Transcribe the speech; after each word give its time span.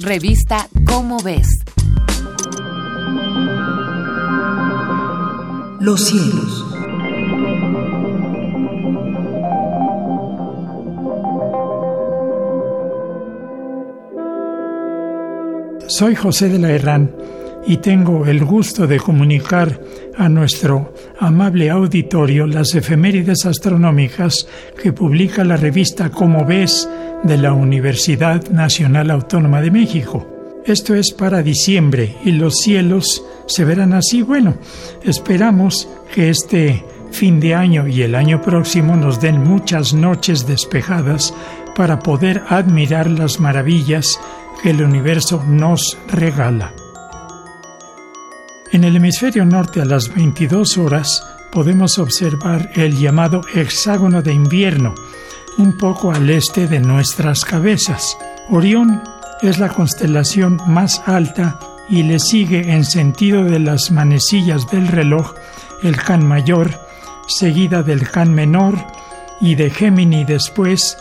Revista 0.00 0.68
Cómo 0.86 1.18
ves. 1.22 1.46
Los 5.80 6.04
cielos. 6.04 6.66
Soy 15.86 16.16
José 16.16 16.48
de 16.48 16.58
la 16.58 16.72
Herrán 16.72 17.14
y 17.66 17.78
tengo 17.78 18.26
el 18.26 18.44
gusto 18.44 18.86
de 18.86 18.98
comunicar 18.98 19.80
a 20.16 20.28
nuestro 20.28 20.94
amable 21.18 21.70
auditorio 21.70 22.46
las 22.46 22.74
efemérides 22.74 23.46
astronómicas 23.46 24.46
que 24.80 24.92
publica 24.92 25.44
la 25.44 25.56
revista 25.56 26.10
Como 26.10 26.44
ves 26.44 26.88
de 27.22 27.38
la 27.38 27.52
Universidad 27.52 28.48
Nacional 28.50 29.10
Autónoma 29.10 29.60
de 29.60 29.70
México. 29.70 30.26
Esto 30.64 30.94
es 30.94 31.12
para 31.12 31.42
diciembre 31.42 32.16
y 32.24 32.32
los 32.32 32.56
cielos 32.56 33.24
se 33.46 33.64
verán 33.64 33.92
así. 33.92 34.22
Bueno, 34.22 34.56
esperamos 35.02 35.88
que 36.14 36.30
este 36.30 36.84
fin 37.10 37.38
de 37.38 37.54
año 37.54 37.86
y 37.86 38.02
el 38.02 38.14
año 38.14 38.40
próximo 38.40 38.96
nos 38.96 39.20
den 39.20 39.42
muchas 39.42 39.94
noches 39.94 40.46
despejadas 40.46 41.34
para 41.76 41.98
poder 41.98 42.42
admirar 42.48 43.10
las 43.10 43.40
maravillas 43.40 44.18
que 44.62 44.70
el 44.70 44.82
universo 44.82 45.42
nos 45.46 45.98
regala. 46.08 46.72
En 48.74 48.82
el 48.82 48.96
hemisferio 48.96 49.44
norte 49.44 49.80
a 49.80 49.84
las 49.84 50.12
22 50.12 50.78
horas 50.78 51.24
podemos 51.52 52.00
observar 52.00 52.70
el 52.74 52.98
llamado 52.98 53.42
hexágono 53.54 54.20
de 54.20 54.32
invierno, 54.32 54.96
un 55.58 55.78
poco 55.78 56.10
al 56.10 56.28
este 56.28 56.66
de 56.66 56.80
nuestras 56.80 57.44
cabezas. 57.44 58.18
Orión 58.50 59.00
es 59.42 59.60
la 59.60 59.68
constelación 59.68 60.60
más 60.66 61.00
alta 61.06 61.60
y 61.88 62.02
le 62.02 62.18
sigue 62.18 62.72
en 62.72 62.84
sentido 62.84 63.44
de 63.44 63.60
las 63.60 63.92
manecillas 63.92 64.68
del 64.68 64.88
reloj 64.88 65.34
el 65.84 65.94
Can 65.94 66.26
mayor, 66.26 66.72
seguida 67.28 67.84
del 67.84 68.10
Can 68.10 68.34
menor 68.34 68.74
y 69.40 69.54
de 69.54 69.70
Gémini 69.70 70.24
después, 70.24 70.98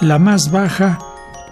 la 0.00 0.18
más 0.18 0.50
baja 0.50 0.98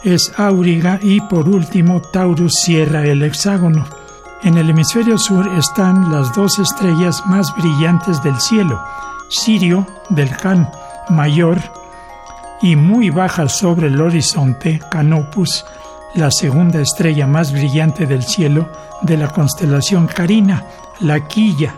es 0.03 0.33
Auriga 0.37 0.99
y 1.01 1.21
por 1.21 1.49
último 1.49 2.03
Taurus 2.03 2.55
cierra 2.55 3.07
el 3.07 3.23
hexágono. 3.23 4.00
En 4.43 4.57
el 4.57 4.71
hemisferio 4.71 5.19
sur 5.19 5.47
están 5.59 6.11
las 6.11 6.35
dos 6.35 6.59
estrellas 6.59 7.23
más 7.27 7.55
brillantes 7.57 8.23
del 8.23 8.41
cielo, 8.41 8.81
Sirio 9.29 9.87
del 10.09 10.35
Can 10.35 10.71
mayor 11.11 11.61
y 12.63 12.75
muy 12.75 13.11
baja 13.11 13.51
sobre 13.51 13.89
el 13.89 14.01
horizonte, 14.01 14.81
Canopus, 14.91 15.67
la 16.15 16.31
segunda 16.31 16.81
estrella 16.81 17.27
más 17.27 17.53
brillante 17.53 18.07
del 18.07 18.23
cielo 18.23 18.71
de 19.03 19.19
la 19.19 19.29
constelación 19.29 20.07
Carina, 20.07 20.65
la 21.01 21.29
Quilla. 21.29 21.75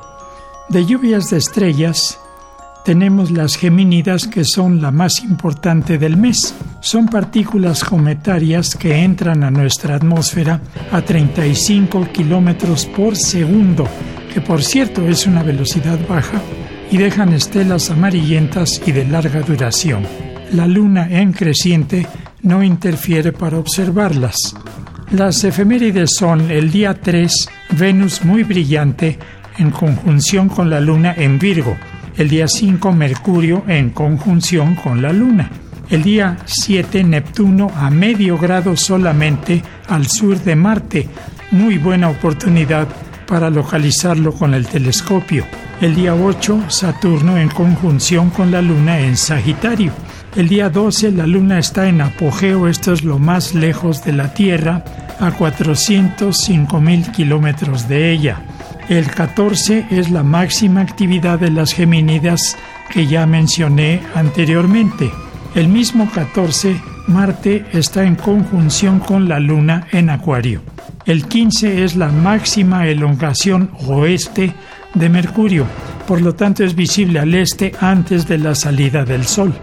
De 0.68 0.86
lluvias 0.86 1.30
de 1.30 1.38
estrellas 1.38 2.20
tenemos 2.84 3.30
las 3.30 3.56
gemínidas 3.56 4.27
que 4.27 4.44
son 4.44 4.83
la 4.83 4.91
más 4.91 5.22
importante 5.22 5.98
del 5.98 6.16
mes. 6.16 6.55
Son 6.80 7.06
partículas 7.06 7.84
cometarias 7.84 8.74
que 8.74 9.05
entran 9.05 9.44
a 9.44 9.50
nuestra 9.50 9.94
atmósfera 9.94 10.61
a 10.91 11.00
35 11.02 12.08
kilómetros 12.12 12.86
por 12.86 13.16
segundo, 13.16 13.86
que 14.33 14.41
por 14.41 14.62
cierto 14.62 15.06
es 15.06 15.27
una 15.27 15.42
velocidad 15.42 15.98
baja, 16.08 16.41
y 16.91 16.97
dejan 16.97 17.33
estelas 17.33 17.91
amarillentas 17.91 18.83
y 18.84 18.92
de 18.92 19.06
larga 19.06 19.41
duración. 19.41 20.06
La 20.52 20.67
luna 20.67 21.08
en 21.08 21.33
creciente 21.33 22.06
no 22.42 22.62
interfiere 22.62 23.33
para 23.33 23.58
observarlas. 23.58 24.36
Las 25.12 25.44
efemérides 25.44 26.17
son 26.19 26.50
el 26.50 26.70
día 26.70 26.94
3, 26.94 27.48
Venus 27.78 28.24
muy 28.24 28.42
brillante 28.42 29.19
en 29.58 29.70
conjunción 29.70 30.48
con 30.48 30.69
la 30.69 30.80
luna 30.80 31.14
en 31.17 31.39
Virgo, 31.39 31.77
el 32.16 32.28
día 32.28 32.48
5 32.48 32.92
Mercurio 32.92 33.64
en 33.68 33.90
conjunción 33.90 34.74
con 34.74 35.02
la 35.02 35.12
Luna. 35.12 35.50
El 35.90 36.02
día 36.02 36.39
7 36.45 37.05
Neptuno 37.05 37.70
a 37.74 37.90
medio 37.90 38.39
grado 38.39 38.77
solamente 38.77 39.62
al 39.89 40.06
sur 40.06 40.39
de 40.40 40.56
Marte. 40.56 41.08
Muy 41.51 41.78
buena 41.78 42.08
oportunidad 42.08 42.89
para 43.27 43.51
localizarlo 43.51 44.33
con 44.33 44.55
el 44.55 44.67
telescopio. 44.67 45.45
El 45.80 45.95
día 45.95 46.14
8 46.14 46.64
Saturno 46.68 47.36
en 47.39 47.48
conjunción 47.48 48.30
con 48.30 48.51
la 48.51 48.62
Luna 48.62 49.01
en 49.01 49.17
Sagitario. 49.17 49.92
El 50.36 50.48
día 50.48 50.70
12 50.70 51.12
la 51.12 51.27
Luna 51.27 51.58
está 51.58 51.89
en 51.89 52.01
apogeo, 52.01 52.68
esto 52.68 52.92
es 52.92 53.05
lo 53.05 53.18
más 53.18 53.55
lejos 53.55 54.02
de 54.02 54.12
la 54.12 54.33
Tierra, 54.33 54.83
a 55.20 55.30
405 55.30 56.80
mil 56.80 57.11
kilómetros 57.12 57.86
de 57.86 58.12
ella. 58.12 58.40
El 58.89 59.07
14 59.07 59.87
es 59.91 60.11
la 60.11 60.23
máxima 60.23 60.81
actividad 60.81 61.39
de 61.39 61.51
las 61.51 61.73
gemínidas 61.73 62.57
que 62.91 63.07
ya 63.07 63.27
mencioné 63.27 64.01
anteriormente. 64.15 65.11
El 65.55 65.69
mismo 65.69 66.11
14, 66.11 66.81
Marte 67.07 67.65
está 67.73 68.05
en 68.05 68.17
conjunción 68.17 68.98
con 68.98 69.29
la 69.29 69.39
Luna 69.39 69.87
en 69.93 70.11
Acuario. 70.11 70.63
El 71.07 71.27
15 71.27 71.85
es 71.85 71.97
la 71.97 72.09
máxima 72.09 72.87
elongación 72.87 73.70
oeste 73.87 74.53
de 74.95 75.09
Mercurio, 75.09 75.67
por 76.07 76.20
lo 76.20 76.35
tanto 76.35 76.64
es 76.64 76.75
visible 76.75 77.19
al 77.19 77.35
este 77.35 77.73
antes 77.81 78.27
de 78.27 78.39
la 78.39 78.55
salida 78.55 79.05
del 79.05 79.25
Sol 79.25 79.55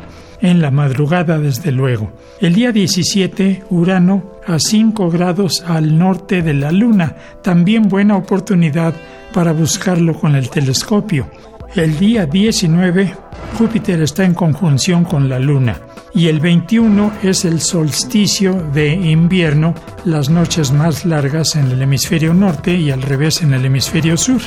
en 0.41 0.61
la 0.61 0.72
madrugada 0.72 1.38
desde 1.39 1.72
luego. 1.72 2.11
El 2.39 2.53
día 2.53 2.72
17, 2.72 3.63
Urano 3.69 4.39
a 4.47 4.59
5 4.59 5.09
grados 5.09 5.63
al 5.67 5.97
norte 5.97 6.41
de 6.41 6.53
la 6.53 6.72
Luna, 6.72 7.16
también 7.44 7.89
buena 7.89 8.16
oportunidad 8.16 8.94
para 9.33 9.51
buscarlo 9.51 10.13
con 10.13 10.35
el 10.35 10.50
telescopio. 10.50 11.27
El 11.75 12.00
día 12.00 12.25
19, 12.25 13.13
Júpiter 13.57 14.01
está 14.01 14.23
en 14.23 14.33
conjunción 14.33 15.03
con 15.03 15.29
la 15.29 15.38
Luna 15.39 15.77
y 16.13 16.27
el 16.27 16.39
21 16.39 17.13
es 17.21 17.45
el 17.45 17.61
solsticio 17.61 18.53
de 18.73 18.94
invierno, 18.94 19.75
las 20.06 20.29
noches 20.29 20.71
más 20.71 21.06
largas 21.06 21.56
en 21.56 21.71
el 21.71 21.81
hemisferio 21.81 22.33
norte 22.33 22.73
y 22.73 22.89
al 22.89 23.01
revés 23.01 23.41
en 23.41 23.53
el 23.53 23.66
hemisferio 23.66 24.17
sur. 24.17 24.41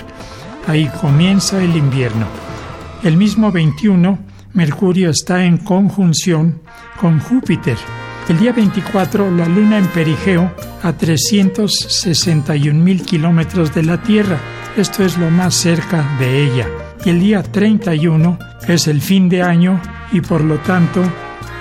Ahí 0.67 0.91
comienza 1.01 1.63
el 1.63 1.77
invierno. 1.77 2.27
El 3.05 3.17
mismo 3.17 3.53
21 3.53 4.19
Mercurio 4.55 5.09
está 5.09 5.45
en 5.45 5.57
conjunción 5.57 6.61
con 7.01 7.21
Júpiter. 7.21 7.79
El 8.29 8.39
día 8.39 8.53
24, 8.53 9.31
la 9.31 9.47
Luna 9.47 9.79
en 9.79 9.87
perigeo 9.87 10.53
a 10.83 10.93
361 10.93 12.79
mil 12.79 13.03
kilómetros 13.03 13.75
de 13.75 13.83
la 13.83 14.03
Tierra. 14.03 14.39
Esto 14.77 15.05
es 15.05 15.17
lo 15.17 15.31
más 15.31 15.55
cerca 15.55 16.17
de 16.19 16.45
ella. 16.45 16.69
Y 17.03 17.11
el 17.11 17.21
día 17.21 17.43
31 17.43 18.39
es 18.69 18.89
el 18.89 19.01
fin 19.01 19.31
de 19.31 19.43
año 19.43 19.81
y 20.13 20.21
por 20.21 20.43
lo 20.43 20.59
tanto 20.59 21.03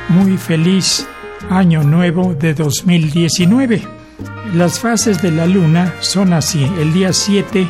muy 0.09 0.37
feliz 0.37 1.07
año 1.49 1.83
nuevo 1.83 2.33
de 2.33 2.53
2019. 2.53 3.81
Las 4.53 4.79
fases 4.79 5.21
de 5.21 5.31
la 5.31 5.47
Luna 5.47 5.93
son 6.01 6.33
así. 6.33 6.69
El 6.77 6.91
día 6.91 7.13
7, 7.13 7.67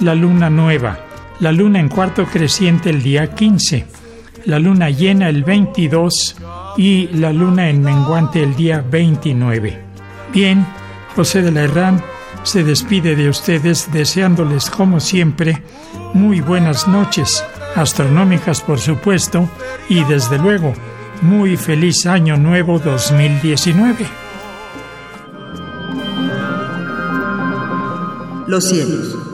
la 0.00 0.14
Luna 0.14 0.48
nueva. 0.48 1.00
La 1.40 1.52
Luna 1.52 1.80
en 1.80 1.90
cuarto 1.90 2.24
creciente 2.24 2.88
el 2.88 3.02
día 3.02 3.34
15 3.34 4.03
la 4.46 4.58
luna 4.58 4.90
llena 4.90 5.28
el 5.28 5.44
22 5.44 6.36
y 6.76 7.08
la 7.08 7.32
luna 7.32 7.68
en 7.68 7.82
menguante 7.82 8.42
el 8.42 8.54
día 8.54 8.84
29. 8.88 9.80
Bien, 10.32 10.66
José 11.14 11.42
de 11.42 11.52
la 11.52 11.62
Herrán 11.62 12.02
se 12.42 12.62
despide 12.64 13.16
de 13.16 13.28
ustedes 13.28 13.90
deseándoles 13.92 14.68
como 14.70 15.00
siempre 15.00 15.62
muy 16.12 16.40
buenas 16.40 16.86
noches, 16.86 17.44
astronómicas 17.74 18.60
por 18.60 18.78
supuesto, 18.78 19.48
y 19.88 20.04
desde 20.04 20.38
luego 20.38 20.74
muy 21.22 21.56
feliz 21.56 22.06
año 22.06 22.36
nuevo 22.36 22.78
2019. 22.78 24.06
Los 28.46 28.68
cielos 28.68 29.33